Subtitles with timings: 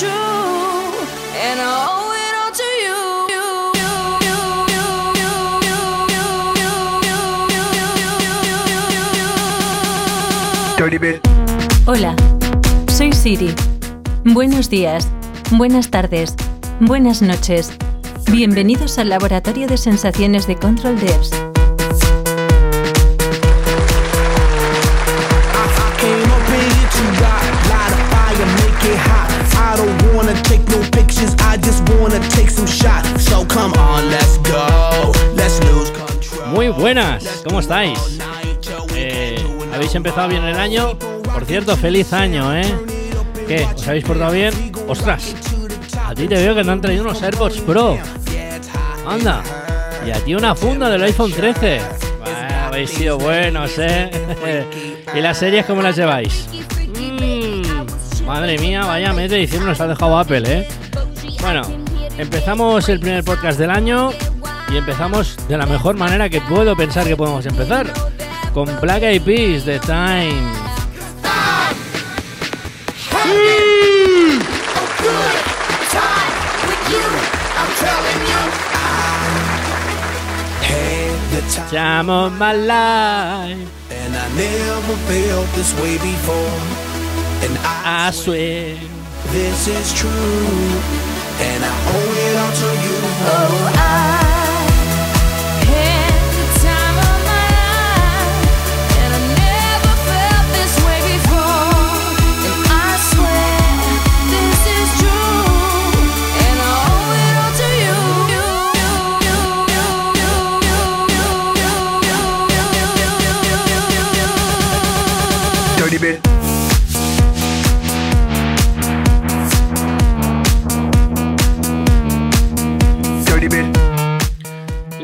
[0.00, 0.08] true,
[1.44, 3.00] and I owe it all to you.
[11.86, 12.14] Hola,
[12.88, 13.54] soy Siri.
[14.24, 15.06] Buenos días,
[15.50, 16.34] buenas tardes,
[16.80, 17.72] buenas noches.
[18.32, 21.49] Bienvenidos al Laboratorio de Sensaciones de Control Devs.
[32.10, 33.24] Wanna take some shots.
[33.24, 35.12] So come on, let's go.
[35.34, 36.48] Let's lose control.
[36.48, 38.18] Muy buenas, ¿cómo estáis?
[38.94, 40.98] Eh, ¿Habéis empezado bien el año?
[40.98, 42.64] Por cierto, feliz año, ¿eh?
[43.46, 43.66] ¿Qué?
[43.74, 44.72] ¿Os habéis portado bien?
[44.88, 45.34] ¡Ostras!
[46.04, 47.98] A ti te veo que te han traído unos AirPods Pro.
[49.06, 49.42] Anda.
[50.06, 51.80] Y a ti una funda del iPhone 13.
[52.20, 54.10] Bah, habéis sido buenos, ¿eh?
[55.14, 56.48] ¿Y las series cómo las lleváis?
[56.98, 60.68] Mm, madre mía, vaya mes de diciembre nos ha dejado Apple, ¿eh?
[61.40, 61.62] Bueno,
[62.20, 64.10] empezamos el primer podcast del año
[64.70, 67.86] y empezamos de la mejor manera que puedo pensar que podemos empezar.
[68.52, 70.52] Con Black Eyed Peas, The Time.
[81.70, 86.34] Time of my life, and I never felt this way before.
[87.44, 88.76] And I, I swear.
[89.32, 91.09] this is true,
[91.42, 92.96] and I owe it all to you.
[93.32, 94.39] Oh, I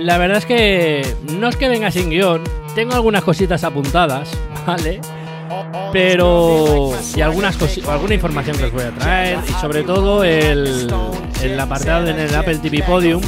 [0.06, 2.44] La verdad es que no es que venga sin guion,
[2.76, 4.30] tengo algunas cositas apuntadas,
[4.66, 5.00] ¿vale?
[5.92, 7.58] Pero y algunas
[7.88, 10.88] alguna información que os voy a traer y sobre todo el,
[11.42, 13.20] el apartado en el Apple TV Podium.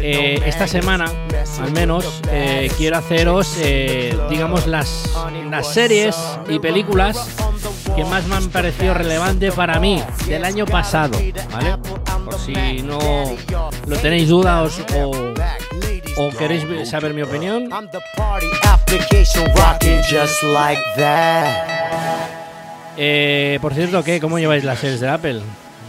[0.00, 1.04] Eh, esta semana,
[1.62, 5.14] al menos, eh, quiero haceros, eh, digamos, las,
[5.48, 6.16] las series
[6.48, 7.36] y películas
[7.94, 11.18] que más me han parecido relevantes para mí del año pasado,
[11.52, 11.76] ¿vale?
[12.24, 12.98] Por si no
[13.86, 15.34] lo tenéis dudas o,
[16.18, 17.70] o queréis saber mi opinión.
[22.96, 24.20] Eh, por cierto, ¿qué?
[24.20, 25.40] ¿Cómo lleváis las series de Apple?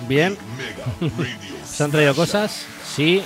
[0.08, 0.38] ¿Bien?
[1.66, 2.66] ¿Se han traído cosas?
[2.96, 3.24] Sí.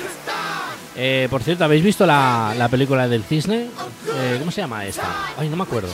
[0.95, 3.67] Eh, por cierto, ¿habéis visto la, la película del cisne?
[4.15, 5.03] Eh, ¿Cómo se llama esta?
[5.37, 5.89] Ay, no me acuerdo.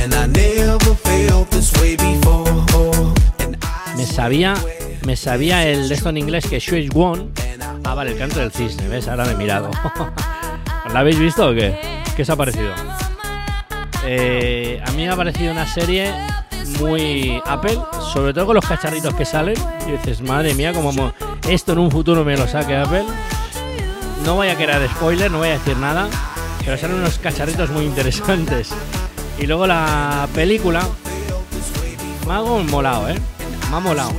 [0.00, 3.17] And I never felt this way before.
[3.98, 4.54] Me sabía,
[5.04, 7.32] me sabía el de esto en inglés que Shui Won.
[7.84, 9.08] Ah, vale, el canto del cisne, ¿ves?
[9.08, 9.70] Ahora me he mirado.
[10.92, 12.02] ¿La habéis visto o qué?
[12.16, 12.70] ¿Qué os ha parecido?
[14.04, 16.14] Eh, a mí me ha parecido una serie
[16.80, 17.78] muy Apple,
[18.12, 19.56] sobre todo con los cacharritos que salen.
[19.86, 21.12] Y dices, madre mía, como mo-
[21.48, 23.04] esto en un futuro me lo saque Apple.
[24.24, 26.08] No voy a quedar spoiler, no voy a decir nada,
[26.64, 28.70] pero salen unos cacharritos muy interesantes.
[29.38, 30.86] Y luego la película
[32.26, 33.14] me ha molado, ¿eh?
[33.70, 34.12] Me ha molado.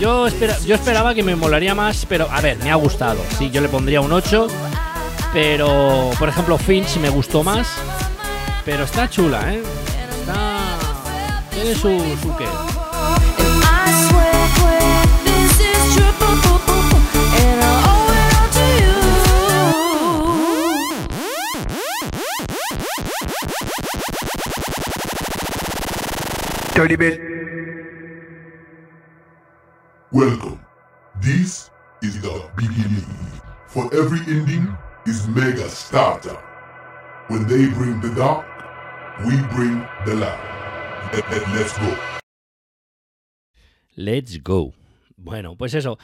[0.00, 3.20] Yo, espera, yo esperaba que me molaría más, pero a ver, me ha gustado.
[3.36, 4.46] Sí, yo le pondría un 8,
[5.32, 7.68] pero por ejemplo Finch me gustó más.
[8.64, 9.62] Pero está chula, ¿eh?
[10.20, 10.76] Está...
[11.50, 11.88] Tiene su,
[12.22, 12.46] su qué.
[27.00, 27.27] And
[30.18, 30.58] Welcome.
[31.20, 31.70] This
[32.02, 33.06] is the beginning.
[33.68, 34.66] For every ending
[35.06, 36.36] is mega starter.
[37.28, 38.44] When they bring the dark,
[39.24, 41.12] we bring the light.
[41.12, 41.96] Let, let's go.
[43.96, 44.74] Let's go.
[45.16, 45.98] Bueno, pues eso.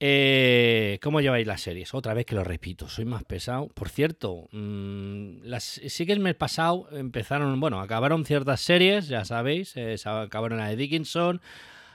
[0.00, 1.94] Eh, ¿Cómo lleváis las series?
[1.94, 3.68] Otra vez que lo repito, soy más pesado.
[3.68, 9.24] Por cierto, mm, las, sí que el mes pasado empezaron, bueno, acabaron ciertas series, ya
[9.24, 11.40] sabéis, eh, acabaron la de Dickinson,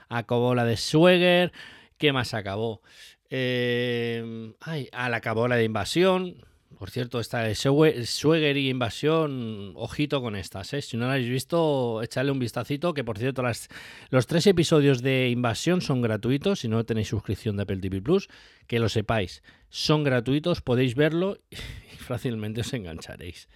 [0.08, 1.52] acabó la de Schweger,
[1.98, 2.82] ¿qué más acabó?
[3.30, 6.44] Eh, ay, ah, la acabó la de Invasión.
[6.78, 10.82] Por cierto, esta de Schweger y Invasión, ojito con estas, ¿eh?
[10.82, 13.68] Si no la habéis visto, echadle un vistacito, que por cierto, las,
[14.10, 18.28] los tres episodios de Invasión son gratuitos, si no tenéis suscripción de Apple TV Plus,
[18.66, 23.48] que lo sepáis, son gratuitos, podéis verlo y fácilmente os engancharéis.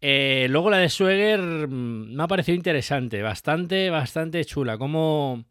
[0.00, 4.76] Eh, luego la de Schweger mm, me ha parecido interesante, bastante, bastante chula.
[4.76, 5.44] Como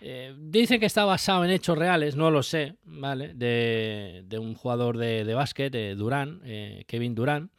[0.00, 3.34] eh, dicen que está basado en hechos reales, no lo sé, ¿vale?
[3.34, 7.50] De, de un jugador de, de básquet, de Durán, eh, Kevin Durán.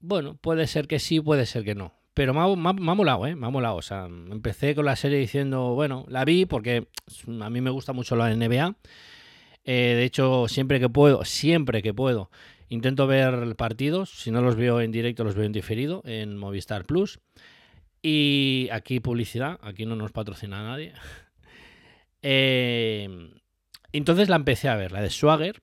[0.00, 1.92] Bueno, puede ser que sí, puede ser que no.
[2.14, 3.36] Pero me ha, me molado, ¿eh?
[3.36, 3.76] Me ha molado.
[3.76, 6.88] O sea, empecé con la serie diciendo, bueno, la vi porque
[7.40, 8.76] a mí me gusta mucho la NBA.
[9.64, 12.30] De hecho, siempre que puedo, siempre que puedo,
[12.68, 14.10] intento ver partidos.
[14.10, 17.20] Si no los veo en directo, los veo en diferido en Movistar Plus.
[18.02, 20.92] Y aquí publicidad, aquí no nos patrocina nadie.
[22.20, 23.08] Eh,
[23.92, 25.62] entonces la empecé a ver, la de Swagger,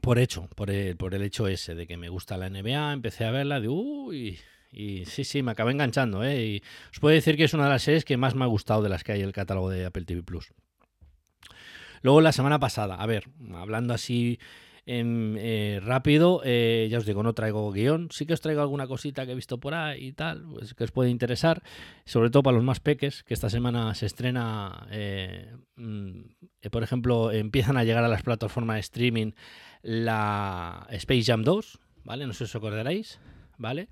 [0.00, 3.60] por hecho, por el, hecho ese de que me gusta la NBA, empecé a verla
[3.60, 4.38] de uy,
[4.70, 6.44] y sí, sí, me acabé enganchando, ¿eh?
[6.44, 6.62] Y
[6.92, 8.88] os puedo decir que es una de las series que más me ha gustado de
[8.88, 10.52] las que hay en el catálogo de Apple TV Plus.
[12.02, 13.24] Luego la semana pasada, a ver,
[13.54, 14.38] hablando así em,
[14.90, 19.26] eh, rápido, eh, ya os digo, no traigo guion, sí que os traigo alguna cosita
[19.26, 21.62] que he visto por ahí y tal, pues, que os puede interesar,
[22.06, 26.20] sobre todo para los más peques, que esta semana se estrena, eh, mm,
[26.70, 29.32] por ejemplo, empiezan a llegar a las plataformas de streaming
[29.82, 32.26] la Space Jam 2, ¿vale?
[32.26, 33.20] No sé si os acordaréis,
[33.58, 33.88] ¿vale?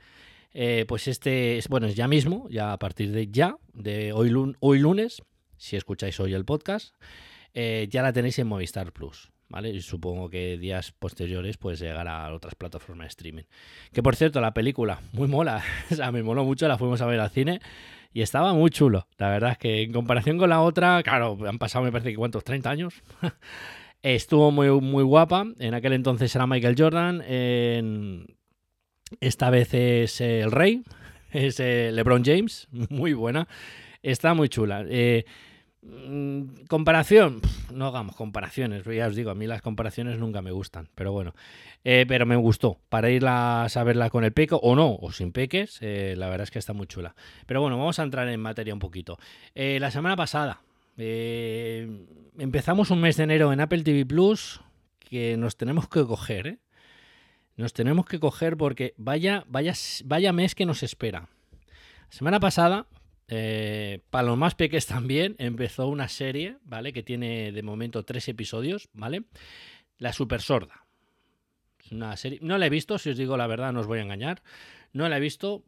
[0.88, 4.56] Pues este, es, bueno, es ya mismo, ya a partir de ya, de hoy, lun-
[4.60, 5.20] hoy lunes,
[5.58, 6.94] si escucháis hoy el podcast,
[7.54, 9.70] ya la tenéis en Movistar Plus, ¿vale?
[9.70, 13.44] Y supongo que días posteriores pues llegará a otras plataformas de streaming.
[13.93, 17.06] Que por cierto, la película, muy mola, o sea, me moló mucho, la fuimos a
[17.06, 17.60] ver al cine
[18.12, 19.06] y estaba muy chulo.
[19.19, 22.16] La verdad es que en comparación con la otra, claro, han pasado me parece que
[22.16, 23.02] cuántos, 30 años.
[24.02, 25.44] Estuvo muy, muy guapa.
[25.58, 27.22] En aquel entonces era Michael Jordan.
[27.26, 28.26] En...
[29.20, 30.82] Esta vez es el rey.
[31.32, 32.69] Es eh, LeBron James.
[32.88, 33.48] Muy buena.
[34.02, 34.87] Está muy chula.
[34.88, 35.26] Eh,
[36.68, 37.40] comparación.
[37.40, 38.84] Pf, No hagamos comparaciones.
[38.84, 40.88] Ya os digo, a mí las comparaciones nunca me gustan.
[40.94, 41.34] Pero bueno.
[41.84, 42.78] Eh, pero me gustó.
[42.88, 45.78] Para irla a verla con el peco o no, o sin peques.
[45.80, 47.14] eh, la verdad es que está muy chula.
[47.46, 49.18] Pero bueno, vamos a entrar en materia un poquito.
[49.54, 50.60] Eh, la semana pasada.
[50.98, 52.06] eh,
[52.38, 54.60] empezamos un mes de enero en Apple TV Plus
[54.98, 56.58] que nos tenemos que coger.
[57.56, 59.72] Nos tenemos que coger porque vaya, vaya,
[60.04, 61.28] vaya mes que nos espera.
[62.10, 62.86] Semana pasada,
[63.28, 66.93] eh, para los más peques también, empezó una serie, ¿vale?
[66.93, 69.25] Que tiene de momento tres episodios, ¿vale?
[69.99, 70.87] La Super Sorda.
[71.84, 72.38] Es una serie.
[72.43, 74.43] No la he visto, si os digo la verdad, no os voy a engañar.
[74.93, 75.64] No la he visto.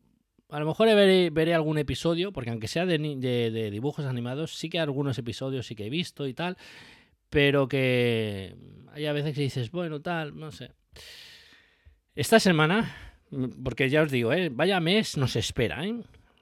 [0.51, 5.19] A lo mejor veré, algún episodio, porque aunque sea de, dibujos animados, sí que algunos
[5.19, 6.57] episodios sí que he visto y tal.
[7.29, 8.57] Pero que
[8.93, 10.73] hay a veces que dices, bueno, tal, no sé.
[12.15, 12.97] Esta semana,
[13.63, 14.49] porque ya os digo, ¿eh?
[14.49, 15.95] vaya mes nos espera, ¿eh?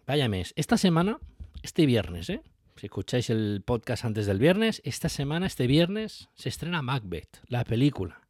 [0.07, 0.53] Vaya mes.
[0.55, 1.19] Esta semana,
[1.65, 2.41] este viernes, ¿eh?
[2.77, 7.65] Si escucháis el podcast antes del viernes, esta semana, este viernes, se estrena Macbeth, la
[7.65, 8.21] película.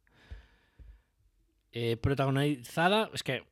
[1.71, 3.43] Eh, protagonizada, es que,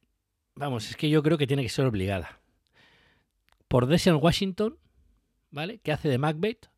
[0.55, 2.39] vamos, es que yo creo que tiene que ser obligada.
[3.67, 4.79] Por Denzel Washington,
[5.51, 5.77] ¿vale?
[5.77, 6.72] Que hace de Macbeth.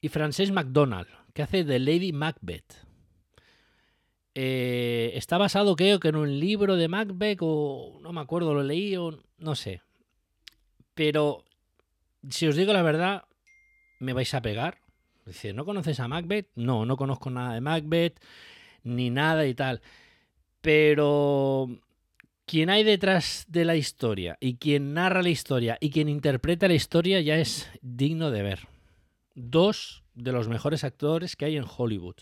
[0.00, 2.86] Y Frances McDonald, que hace de Lady Macbeth.
[4.36, 8.62] Eh, está basado, creo que en un libro de Macbeth, o no me acuerdo, lo
[8.62, 9.82] leí, o no sé.
[10.94, 11.44] Pero,
[12.28, 13.24] si os digo la verdad,
[13.98, 14.78] me vais a pegar.
[15.26, 16.48] Dice, ¿no conoces a Macbeth?
[16.54, 18.20] No, no conozco nada de Macbeth,
[18.82, 19.80] ni nada y tal.
[20.60, 21.68] Pero
[22.46, 26.74] quien hay detrás de la historia y quien narra la historia y quien interpreta la
[26.74, 28.68] historia ya es digno de ver.
[29.34, 32.16] Dos de los mejores actores que hay en Hollywood.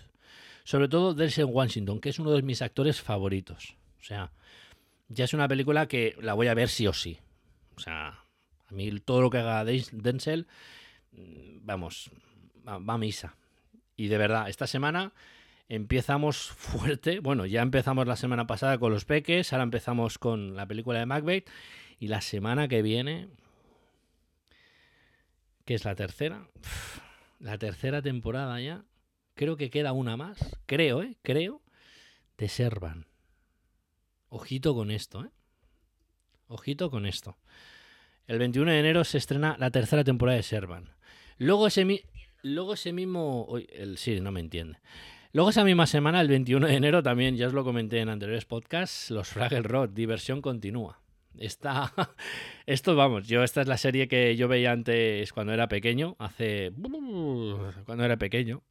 [0.65, 3.77] Sobre todo Denzel Washington, que es uno de mis actores favoritos.
[4.01, 4.33] O sea,
[5.09, 7.19] ya es una película que la voy a ver sí o sí.
[7.77, 8.22] O sea,
[9.05, 10.47] todo lo que haga Denzel,
[11.13, 12.11] mm, vamos,
[12.67, 13.37] va, va a misa.
[13.97, 15.13] Y de verdad, esta semana
[15.69, 17.21] empezamos fuerte.
[17.21, 21.07] Bueno, ya empezamos la semana pasada con los peques, ahora empezamos con la película de
[21.07, 21.49] Macbeth.
[21.99, 23.29] Y la semana que viene,
[25.65, 26.49] que es la tercera,
[27.39, 28.85] la tercera temporada ya,
[29.35, 31.17] creo que queda una más, creo, ¿eh?
[31.23, 31.63] Creo,
[32.39, 33.07] de Servan.
[34.29, 35.31] Ojito con esto, ¿eh?
[36.49, 37.37] Ojito con esto.
[38.27, 40.91] El 21 de enero se estrena la tercera temporada de Servan.
[41.39, 42.01] Luego ese mi...
[42.43, 43.49] luego ese mismo...
[43.97, 44.79] Siri no me entiende.
[45.33, 48.45] Luego esa misma semana, el 21 de enero, también, ya os lo comenté en anteriores
[48.45, 51.01] podcasts, los Fraggle Rock, diversión continúa.
[51.39, 51.93] Esta,
[52.67, 56.73] esto vamos, yo esta es la serie que yo veía antes cuando era pequeño, hace...
[57.87, 58.63] cuando era pequeño,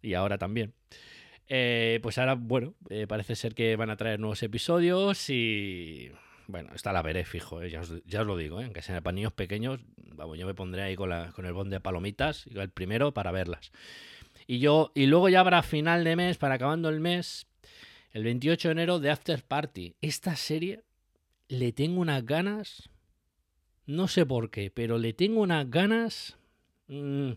[0.00, 0.72] y ahora también.
[1.48, 6.10] Eh, pues ahora, bueno, eh, parece ser que van a traer nuevos episodios y...
[6.50, 9.00] Bueno, esta la veré fijo, eh, ya, os, ya os lo digo, eh, aunque sean
[9.04, 12.46] para niños pequeños, vamos, yo me pondré ahí con, la, con el bond de palomitas,
[12.48, 13.70] el primero para verlas.
[14.48, 17.46] Y yo, y luego ya habrá final de mes, para acabando el mes,
[18.10, 19.94] el 28 de enero de After Party.
[20.00, 20.82] Esta serie
[21.46, 22.90] le tengo unas ganas,
[23.86, 26.36] no sé por qué, pero le tengo unas ganas.
[26.88, 27.30] mm,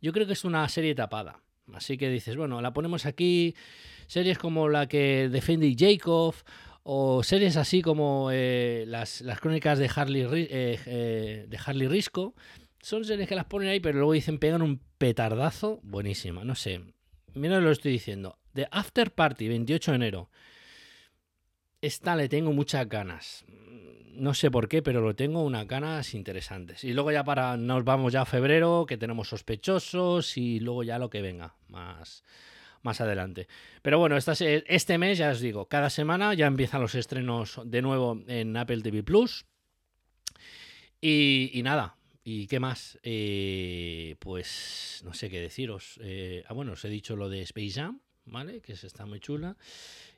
[0.00, 1.40] yo creo que es una serie tapada.
[1.74, 3.56] Así que dices, bueno, la ponemos aquí.
[4.06, 6.34] Series como la que Defendi Jacob,
[6.84, 12.34] o series así como eh, las, las crónicas de Harley, eh, eh, de Harley Risco.
[12.80, 16.44] Son series que las ponen ahí, pero luego dicen pegan un petardazo buenísima.
[16.44, 16.80] No sé.
[17.34, 18.38] Mira lo estoy diciendo.
[18.54, 20.30] The After Party, 28 de enero.
[21.80, 23.44] Esta le tengo muchas ganas.
[24.14, 26.84] No sé por qué, pero lo tengo unas ganas interesantes.
[26.84, 30.98] Y luego ya para nos vamos ya a febrero, que tenemos sospechosos y luego ya
[30.98, 32.22] lo que venga más,
[32.82, 33.48] más adelante.
[33.82, 38.20] Pero bueno, este mes ya os digo, cada semana ya empiezan los estrenos de nuevo
[38.26, 39.46] en Apple TV Plus.
[41.00, 42.98] Y, nada, ¿y qué más?
[43.02, 45.98] Eh, pues no sé qué deciros.
[46.02, 48.60] Eh, ah, bueno, os he dicho lo de Space Jam, ¿vale?
[48.60, 49.56] Que está muy chula.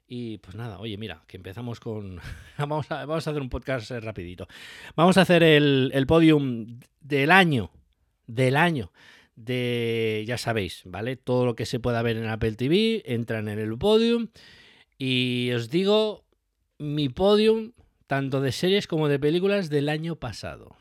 [0.07, 2.21] Y pues nada, oye, mira, que empezamos con...
[2.59, 4.47] vamos, a, vamos a hacer un podcast eh, rapidito.
[4.95, 7.71] Vamos a hacer el, el podium del año,
[8.27, 8.93] del año,
[9.37, 11.17] de, ya sabéis, ¿vale?
[11.17, 14.29] Todo lo que se pueda ver en Apple TV, entran en el podium.
[14.99, 16.25] Y os digo,
[16.79, 17.73] mi podium,
[18.07, 20.77] tanto de series como de películas del año pasado.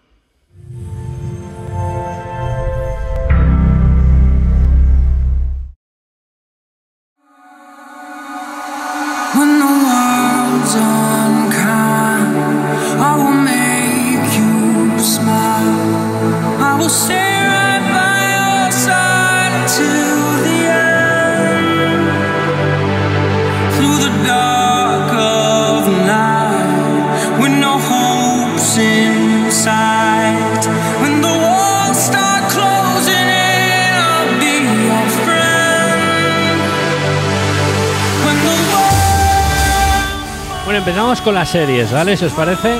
[40.86, 42.18] Empezamos con las series, ¿vale?
[42.18, 42.78] Si os parece.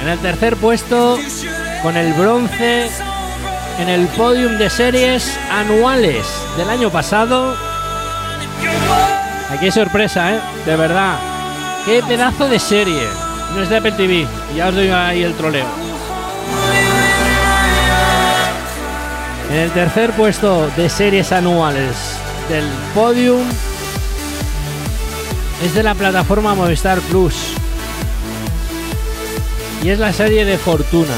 [0.00, 1.18] En el tercer puesto,
[1.82, 2.88] con el bronce
[3.78, 7.54] en el podium de series anuales del año pasado.
[9.50, 10.40] Aquí sorpresa, ¿eh?
[10.64, 11.18] De verdad.
[11.84, 13.06] ¡Qué pedazo de serie!
[13.54, 14.26] No es de Apple TV.
[14.56, 15.66] Ya os doy ahí el troleo.
[19.50, 22.16] En el tercer puesto de series anuales
[22.48, 23.42] del podium
[25.62, 27.34] es de la plataforma Movistar Plus.
[29.82, 31.14] Y es la serie de Fortuna.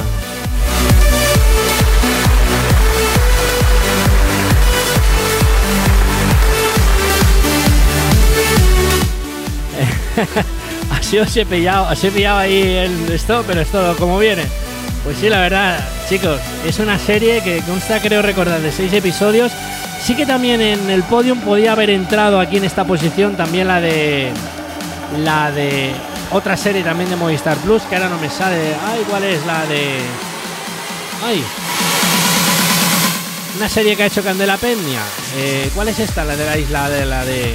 [10.91, 14.45] así os he pillado, os he pillado ahí el esto, pero esto como viene.
[15.05, 15.79] Pues sí, la verdad,
[16.09, 19.53] chicos, es una serie que consta, creo recordar, de seis episodios.
[20.03, 23.81] Sí que también en el podium podía haber entrado aquí en esta posición también la
[23.81, 24.33] de
[25.23, 25.93] la de
[26.33, 28.75] otra serie también de Movistar Plus, que ahora no me sale.
[28.87, 30.01] Ay, ¿cuál es la de?
[31.25, 31.45] Ay.
[33.57, 35.03] Una serie que ha hecho Candela Peña.
[35.37, 36.25] Eh, ¿Cuál es esta?
[36.25, 37.55] La de la isla de la de.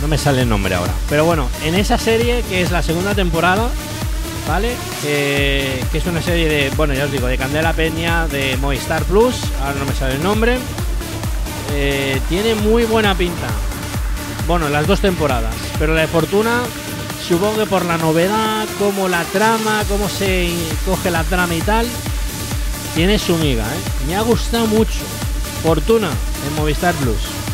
[0.00, 0.92] No me sale el nombre ahora.
[1.08, 3.68] Pero bueno, en esa serie, que es la segunda temporada,
[4.48, 4.74] ¿vale?
[5.04, 9.04] Eh, que es una serie de, bueno, ya os digo, de Candela Peña, de Movistar
[9.04, 10.58] Plus, ahora no me sale el nombre.
[11.74, 13.46] Eh, tiene muy buena pinta.
[14.48, 15.54] Bueno, las dos temporadas.
[15.78, 16.62] Pero la de Fortuna,
[17.28, 20.50] supongo que por la novedad, como la trama, cómo se
[20.86, 21.86] coge la trama y tal,
[22.94, 24.06] tiene su miga, ¿eh?
[24.08, 25.04] Me ha gustado mucho.
[25.62, 26.08] Fortuna
[26.48, 27.47] en Movistar Plus.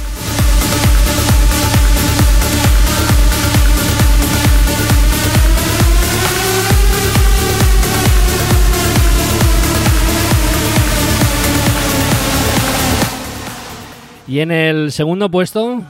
[14.34, 15.80] Y en el segundo puesto,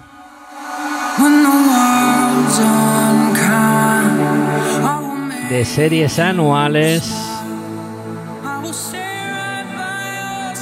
[5.49, 7.11] de series anuales,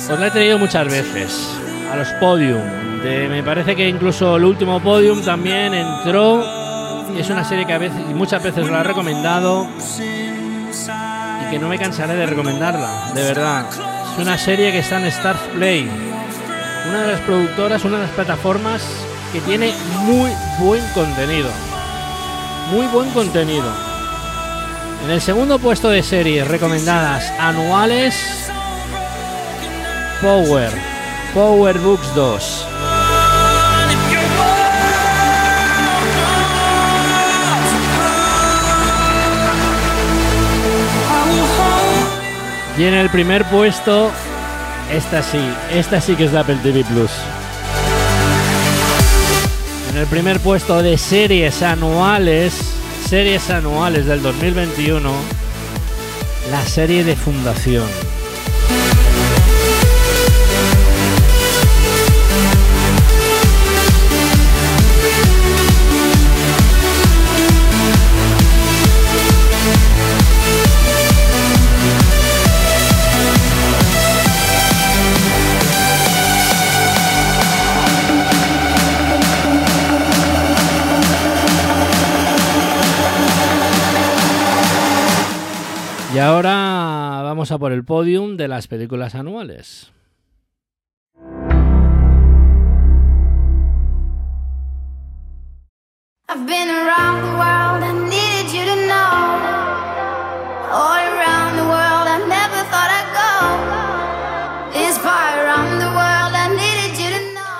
[0.08, 1.50] os la he traído muchas veces
[1.92, 2.62] a los podium.
[3.02, 6.40] Me parece que incluso el último podium también entró
[7.18, 9.66] es una serie que a veces, muchas veces la he recomendado
[11.40, 13.66] y que no me cansaré de recomendarla, de verdad.
[14.12, 16.11] Es una serie que está en Stars Play,
[16.88, 18.82] una de las productoras, una de las plataformas
[19.32, 19.72] que tiene
[20.02, 21.50] muy buen contenido.
[22.70, 23.70] Muy buen contenido.
[25.04, 28.14] En el segundo puesto de series recomendadas anuales,
[30.20, 30.70] Power,
[31.34, 32.66] Power Books 2.
[42.78, 44.10] Y en el primer puesto,
[44.92, 45.40] esta sí,
[45.72, 47.10] esta sí que es de Apple TV Plus.
[49.90, 52.54] En el primer puesto de series anuales,
[53.08, 55.10] series anuales del 2021,
[56.50, 58.11] la serie de Fundación.
[86.14, 89.90] Y ahora vamos a por el podium de las películas anuales.
[96.28, 99.12] I've been around the world, I needed you to know.
[100.70, 104.78] All around the world, I never thought I'd go.
[104.78, 107.56] This far around the world, I needed you to know.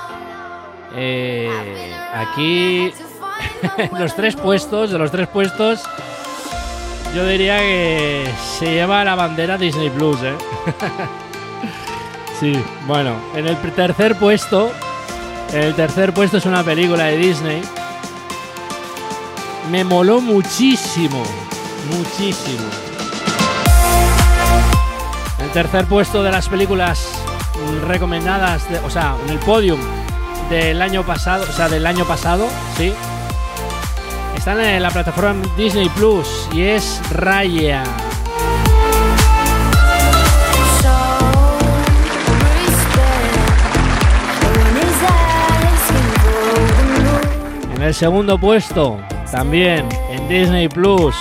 [0.95, 2.93] Eh, aquí,
[3.99, 5.83] los tres puestos, de los tres puestos,
[7.15, 8.29] yo diría que
[8.59, 10.35] se lleva la bandera Disney Plus, ¿eh?
[12.41, 14.73] sí, bueno, en el tercer puesto,
[15.53, 17.63] el tercer puesto es una película de Disney.
[19.71, 21.23] Me moló muchísimo,
[21.91, 22.65] muchísimo.
[25.41, 27.09] El tercer puesto de las películas
[27.87, 29.81] recomendadas, de- o sea, en el podium
[30.51, 32.47] del año pasado, o sea, del año pasado,
[32.77, 32.93] sí.
[34.43, 37.85] Están en la plataforma Disney Plus y es Raya.
[47.77, 48.99] En el segundo puesto,
[49.31, 51.15] también en Disney Plus,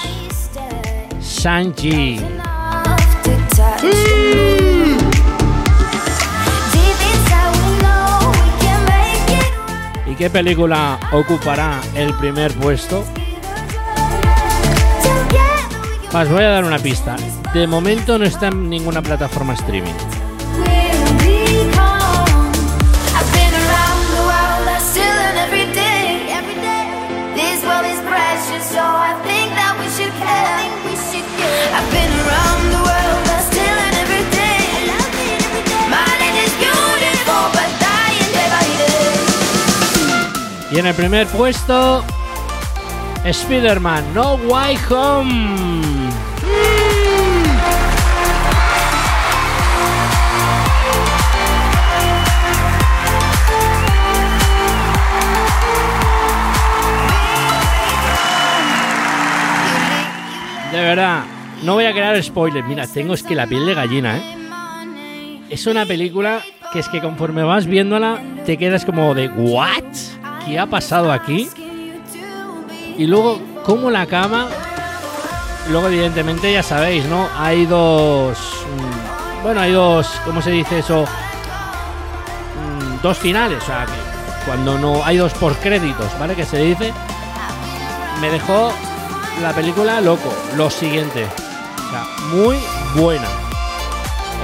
[1.19, 2.19] Sanji.
[3.83, 4.60] ¿Y
[10.21, 13.03] qué película ocupará el primer puesto?
[16.13, 17.15] Os voy a dar una pista.
[17.55, 20.10] De momento no está en ninguna plataforma streaming.
[40.71, 42.01] Y en el primer puesto,
[43.25, 46.09] Spider-Man No Way Home.
[60.71, 61.23] De verdad,
[61.63, 62.65] no voy a crear spoilers.
[62.65, 65.47] Mira, tengo es que la piel de gallina, ¿eh?
[65.49, 69.83] Es una película que es que conforme vas viéndola te quedas como de ¿What?
[70.45, 71.49] ¿Qué ha pasado aquí?
[72.97, 74.47] Y luego, ¿cómo la cama?
[75.69, 77.27] Luego, evidentemente, ya sabéis, ¿no?
[77.37, 78.37] Hay dos...
[78.37, 80.07] mm, Bueno, hay dos...
[80.25, 81.03] ¿Cómo se dice eso?
[82.57, 85.03] Mm, Dos finales, o sea, que cuando no...
[85.05, 86.35] Hay dos por créditos, ¿vale?
[86.35, 86.93] Que se dice...
[88.19, 88.71] Me dejó
[89.41, 90.31] la película loco.
[90.57, 91.25] Lo siguiente.
[91.25, 92.57] O sea, muy
[92.95, 93.27] buena.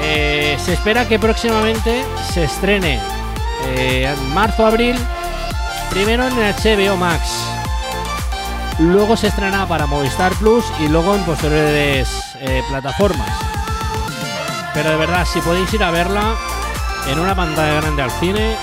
[0.01, 2.99] Eh, se espera que próximamente se estrene
[3.65, 4.95] eh, en marzo-abril.
[5.97, 7.27] Primero en HBO Max.
[8.77, 12.07] Luego se estrena para Movistar Plus y luego en posteriores
[12.39, 13.27] eh, plataformas.
[14.75, 16.35] Pero de verdad, si podéis ir a verla
[17.07, 18.55] en una pantalla grande al cine,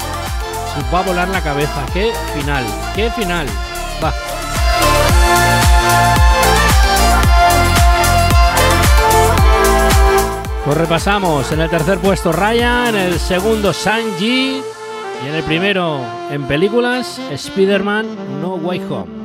[0.79, 1.85] os va a volar la cabeza.
[1.93, 2.65] ¡Qué final!
[2.95, 3.49] ¡Qué final!
[4.03, 4.15] Va.
[10.65, 11.51] Pues repasamos.
[11.51, 14.63] En el tercer puesto Raya, en el segundo Sanji
[15.23, 16.01] y en el primero
[16.31, 19.25] en películas Spider-Man No Way Home.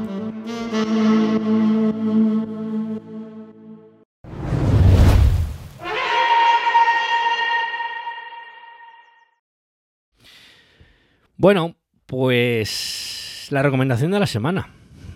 [11.38, 14.73] Bueno, pues la recomendación de la semana.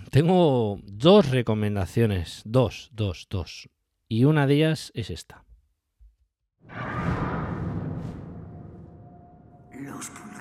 [0.09, 3.69] tengo dos recomendaciones, dos, dos, dos.
[4.07, 5.43] Y una de ellas es esta.
[9.81, 10.32] Los.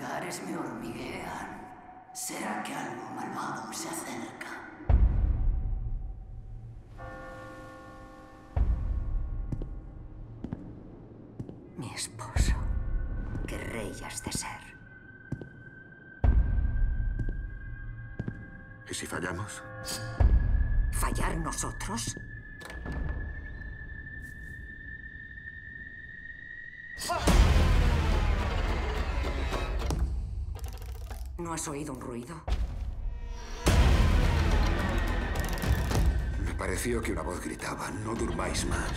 [2.25, 4.47] ¿Será que algo malvado se acerca?
[11.77, 12.55] Mi esposo.
[13.49, 14.63] Qué rey has de ser.
[18.89, 19.61] ¿Y si fallamos?
[20.93, 22.17] ¿Fallar nosotros?
[31.43, 32.37] ¿No has oído un ruido?
[36.47, 38.93] Me pareció que una voz gritaba, no durmáis más.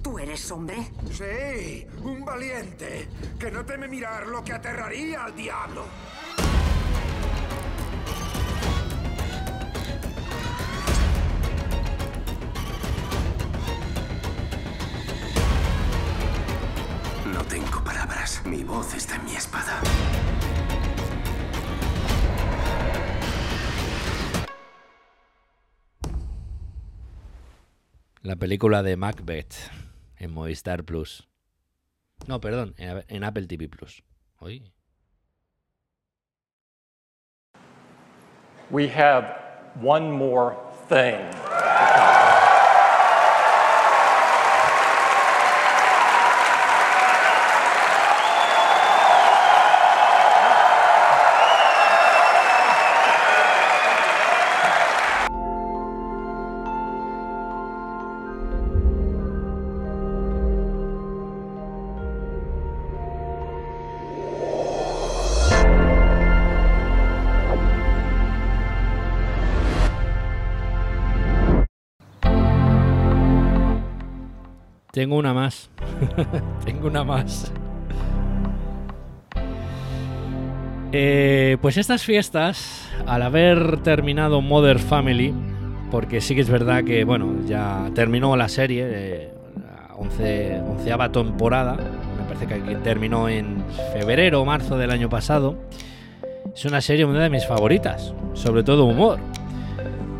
[0.00, 0.92] ¿Tú eres hombre?
[1.10, 3.08] Sí, un valiente,
[3.38, 5.86] que no teme mirar lo que aterraría al diablo.
[18.76, 19.80] Voz está en mi espada.
[28.22, 29.54] La película de Macbeth
[30.18, 31.26] en Movistar Plus.
[32.26, 34.02] No, perdón, en, en Apple TV Plus.
[34.40, 34.72] Oye.
[38.70, 39.24] We have
[39.80, 40.56] one more
[40.88, 41.24] thing.
[75.06, 75.70] Tengo una más.
[76.64, 77.52] Tengo una más.
[80.90, 85.32] Eh, pues estas fiestas, al haber terminado Mother Family,
[85.92, 91.12] porque sí que es verdad que, bueno, ya terminó la serie, eh, la once, onceava
[91.12, 95.56] temporada, me parece que terminó en febrero o marzo del año pasado.
[96.52, 99.20] Es una serie una de mis favoritas, sobre todo humor.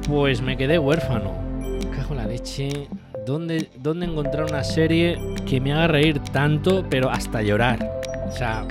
[0.09, 1.33] Pues me quedé huérfano.
[1.91, 2.89] Cajo en la leche.
[3.27, 8.01] ¿Dónde, ¿Dónde encontrar una serie que me haga reír tanto, pero hasta llorar?
[8.29, 8.65] O sea,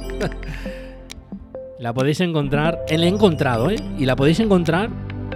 [1.80, 3.76] la podéis encontrar, la he encontrado, ¿eh?
[4.00, 4.90] Y la podéis encontrar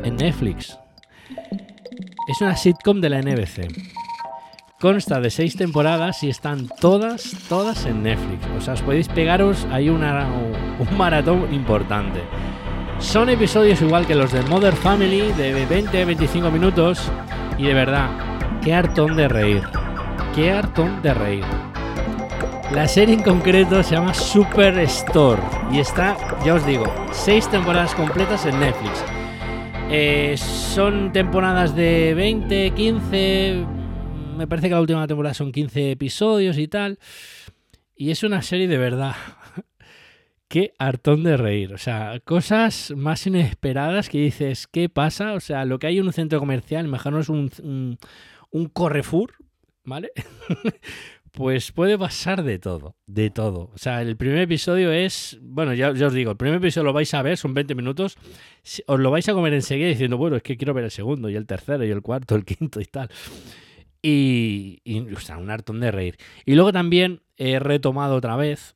[0.05, 0.79] en Netflix.
[2.29, 3.67] Es una sitcom de la NBC.
[4.79, 8.47] Consta de seis temporadas y están todas, todas en Netflix.
[8.57, 9.99] O sea, os podéis pegaros ahí un
[10.97, 12.21] maratón importante.
[12.99, 17.01] Son episodios igual que los de Mother Family, de 20-25 minutos.
[17.57, 18.28] Y de verdad,
[18.63, 19.63] qué hartón de reír.
[20.35, 21.45] Qué hartón de reír.
[22.73, 25.41] La serie en concreto se llama Superstore
[25.71, 29.03] y está, ya os digo, seis temporadas completas en Netflix.
[29.89, 33.65] Eh, son temporadas de 20, 15,
[34.37, 36.99] me parece que la última temporada son 15 episodios y tal.
[37.95, 39.15] Y es una serie de verdad.
[40.47, 41.73] Qué hartón de reír.
[41.73, 45.33] O sea, cosas más inesperadas que dices, ¿qué pasa?
[45.33, 47.97] O sea, lo que hay en un centro comercial, mejor es un,
[48.51, 49.33] un Carrefour,
[49.83, 50.11] ¿vale?
[51.31, 53.71] pues puede pasar de todo, de todo.
[53.73, 56.93] O sea, el primer episodio es, bueno, ya, ya, os digo, el primer episodio lo
[56.93, 58.17] vais a ver, son 20 minutos,
[58.87, 61.35] os lo vais a comer enseguida diciendo, bueno, es que quiero ver el segundo y
[61.35, 63.09] el tercero y el cuarto, el quinto y tal.
[64.01, 66.17] Y, y o sea, un hartón de reír.
[66.45, 68.75] Y luego también he retomado otra vez,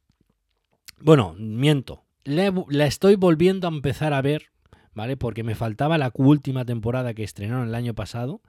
[0.99, 4.51] bueno, miento, la, la estoy volviendo a empezar a ver,
[4.93, 5.17] ¿vale?
[5.17, 8.41] Porque me faltaba la última temporada que estrenaron el año pasado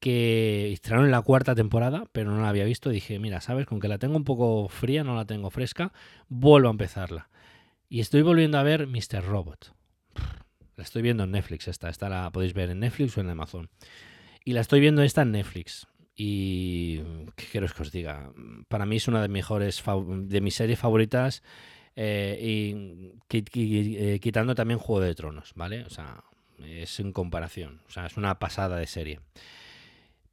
[0.00, 2.90] que estrenaron en la cuarta temporada, pero no la había visto.
[2.90, 5.92] Dije, mira, sabes, con que la tengo un poco fría, no la tengo fresca,
[6.28, 7.28] vuelvo a empezarla.
[7.88, 9.24] Y estoy volviendo a ver Mr.
[9.24, 9.74] Robot.
[10.76, 13.68] La estoy viendo en Netflix esta, esta la podéis ver en Netflix o en Amazon.
[14.44, 15.86] Y la estoy viendo esta en Netflix.
[16.14, 16.98] Y
[17.36, 18.32] qué quiero que os diga,
[18.68, 21.42] para mí es una de mejores de mis series favoritas.
[21.96, 25.82] Eh, y eh, quitando también Juego de Tronos, ¿vale?
[25.84, 26.22] O sea,
[26.64, 27.80] es en comparación.
[27.88, 29.20] O sea, es una pasada de serie.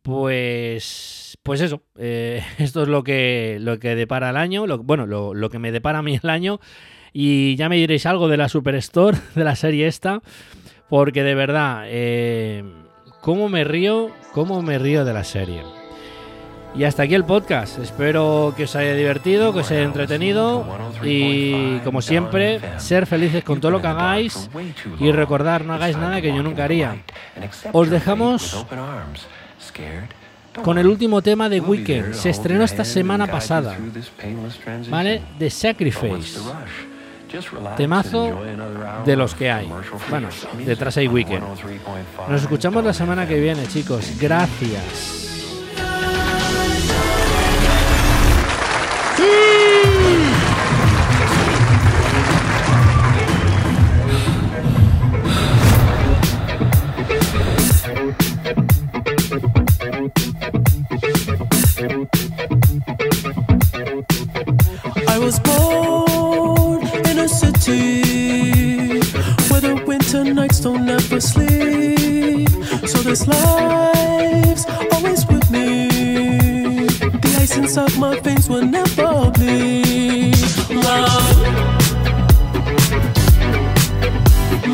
[0.06, 5.08] Pues, pues eso, eh, esto es lo que, lo que depara el año, lo, bueno,
[5.08, 6.60] lo, lo, que me depara a mí el año,
[7.12, 10.22] y ya me diréis algo de la Superstore, de la serie esta,
[10.90, 12.64] porque de verdad, eh,
[13.22, 14.12] ¿cómo me río?
[14.32, 15.64] ¿Cómo me río de la serie?
[16.76, 17.80] Y hasta aquí el podcast.
[17.80, 20.68] Espero que os haya divertido, que os haya entretenido
[21.04, 24.52] y como siempre, ser felices con todo lo que hagáis
[25.00, 26.98] y recordar, no hagáis nada que yo nunca haría.
[27.72, 28.66] Os dejamos
[30.64, 32.14] con el último tema de Weekend.
[32.14, 33.78] Se estrenó esta semana pasada.
[34.90, 35.22] ¿Vale?
[35.38, 36.40] The Sacrifice.
[37.76, 38.42] Temazo
[39.06, 39.70] de los que hay.
[40.10, 40.30] Bueno,
[40.66, 41.44] detrás hay Weekend.
[42.30, 44.14] Nos escuchamos la semana que viene, chicos.
[44.20, 45.25] Gracias.
[71.22, 72.50] Sleep.
[72.88, 76.88] So this life's always with me.
[76.88, 80.36] The ice inside my veins will never bleed.
[80.70, 81.38] Love.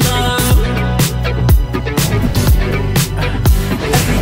[0.06, 0.62] Love.
[3.94, 4.22] Every